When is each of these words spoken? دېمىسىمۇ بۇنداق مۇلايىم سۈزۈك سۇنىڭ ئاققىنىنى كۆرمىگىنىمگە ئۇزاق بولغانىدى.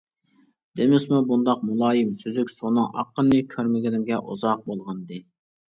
دېمىسىمۇ 0.79 1.19
بۇنداق 1.31 1.61
مۇلايىم 1.69 2.09
سۈزۈك 2.23 2.55
سۇنىڭ 2.57 2.89
ئاققىنىنى 2.89 3.47
كۆرمىگىنىمگە 3.55 4.25
ئۇزاق 4.27 4.67
بولغانىدى. 4.71 5.25